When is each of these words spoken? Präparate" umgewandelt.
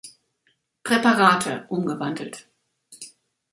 Präparate" 0.81 1.67
umgewandelt. 1.69 2.47